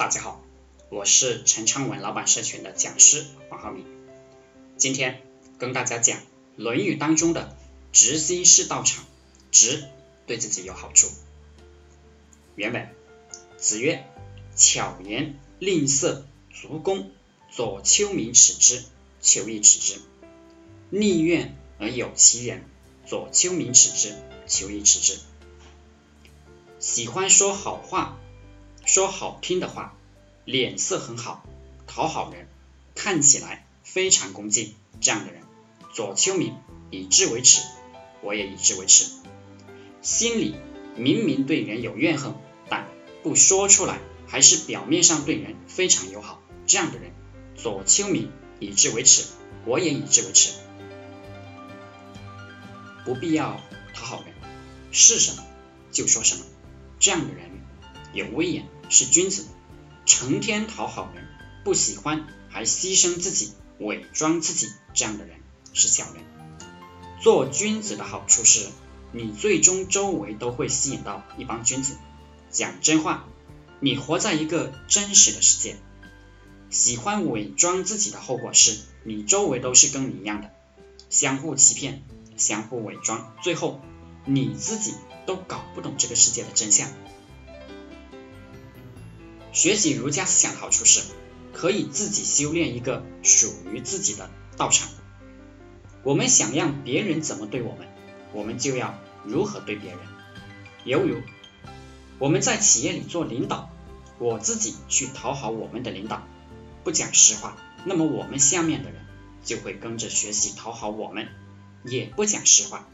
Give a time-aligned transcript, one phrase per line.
[0.00, 0.42] 大家好，
[0.88, 3.84] 我是陈昌文老板社群的讲师黄浩明。
[4.78, 5.20] 今天
[5.58, 6.16] 跟大家讲
[6.56, 7.54] 《论语》当中的
[7.92, 9.04] “直心是道场”，
[9.52, 9.84] 直
[10.26, 11.08] 对自己有好处。
[12.56, 12.88] 原文：
[13.58, 14.06] 子曰
[14.56, 17.10] ：“巧言令色，足弓，
[17.50, 18.82] 左丘明耻之，
[19.20, 20.00] 求亦耻之；
[20.88, 22.64] 逆怨而有其人，
[23.04, 24.14] 左丘明耻之，
[24.46, 25.18] 求亦耻之。”
[26.80, 28.18] 喜欢说好话，
[28.92, 29.94] 说好听的话，
[30.44, 31.44] 脸色很好，
[31.86, 32.48] 讨好人，
[32.96, 35.42] 看起来非常恭敬，这样的人，
[35.94, 36.56] 左丘明
[36.90, 37.62] 以之为耻，
[38.20, 39.12] 我也以之为耻。
[40.02, 40.56] 心里
[40.96, 42.34] 明明对人有怨恨，
[42.68, 42.88] 但
[43.22, 47.12] 不说出来，还是表面上对人非常友好，这样的人，
[47.54, 49.22] 左丘明以之为耻，
[49.66, 50.50] 我也以之为耻。
[53.04, 53.60] 不必要
[53.94, 54.34] 讨好人，
[54.90, 55.44] 是什么
[55.92, 56.44] 就说什么。
[56.98, 57.52] 这样的人
[58.12, 59.44] 有威严，是君子；
[60.04, 61.26] 成天讨好人，
[61.64, 65.38] 不喜欢还牺牲自己，伪装自己，这样的人
[65.72, 66.22] 是小人。
[67.22, 68.66] 做君子的好处是，
[69.12, 71.96] 你最终周围都会吸引到一帮君子。
[72.50, 73.24] 讲真话，
[73.80, 75.76] 你活在一个真实的世界。
[76.68, 80.50] 喜欢伪装自己的后果是，你周围都是跟你一样的，
[81.08, 82.02] 相互欺骗，
[82.36, 83.80] 相互伪装，最后
[84.26, 84.94] 你自己。
[85.26, 86.88] 都搞不懂这个世界的真相。
[89.52, 91.02] 学习儒家思想好处是，
[91.52, 94.88] 可以自己修炼一个属于自己的道场。
[96.02, 97.88] 我们想让别人怎么对我们，
[98.32, 99.98] 我们就要如何对别人。
[100.84, 101.20] 犹如
[102.18, 103.70] 我们在企业里做领导，
[104.18, 106.26] 我自己去讨好我们的领导，
[106.84, 109.04] 不讲实话，那么我们下面的人
[109.44, 111.28] 就会跟着学习讨好我们，
[111.84, 112.86] 也不讲实话。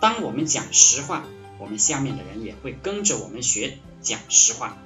[0.00, 1.24] 当我们讲实话。
[1.56, 4.76] 我们下面的人也会跟着我们学讲实话，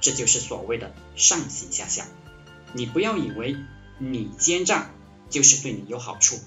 [0.00, 2.04] 这就是所谓的上行下效。
[2.72, 3.56] 你不要以为
[3.98, 4.90] 你奸诈
[5.30, 6.38] 就是对你有好处，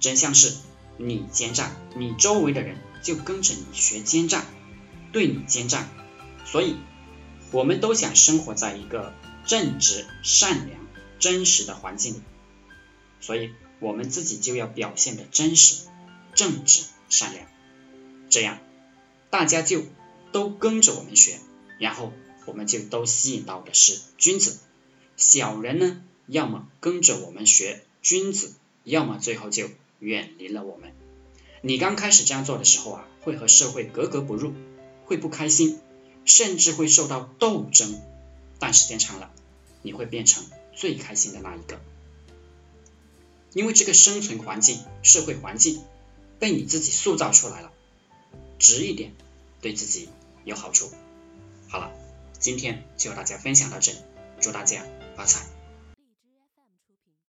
[0.00, 0.54] 真相是
[0.96, 4.44] 你奸诈，你周围的人就跟着你学奸诈，
[5.12, 5.88] 对你奸诈。
[6.44, 6.76] 所以，
[7.50, 9.12] 我们都想生活在一个
[9.46, 10.80] 正直、善良、
[11.18, 12.22] 真实的环境里，
[13.20, 15.86] 所以我们自己就要表现的真实、
[16.34, 17.46] 正直、善良，
[18.30, 18.58] 这样。
[19.28, 19.82] 大家就
[20.32, 21.40] 都跟着我们学，
[21.80, 22.12] 然后
[22.46, 24.58] 我们就都吸引到的是君子。
[25.16, 29.68] 小人呢，要么跟着我们学君子，要么最后就
[29.98, 30.92] 远离了我们。
[31.62, 34.52] 你刚开始这样做的时候啊，会和社会格格不入，
[35.04, 35.78] 会不开心，
[36.24, 38.00] 甚至会受到斗争。
[38.58, 39.30] 但时间长了，
[39.82, 41.80] 你会变成最开心的那一个，
[43.52, 45.82] 因为这个生存环境、社会环境
[46.38, 47.72] 被你自己塑造出来了。
[48.58, 49.14] 直一点，
[49.60, 50.08] 对自己
[50.44, 50.90] 有好处。
[51.68, 51.92] 好了，
[52.46, 53.98] 今天就和大家分享到这里，
[54.40, 54.84] 祝大家
[55.16, 55.55] 发财。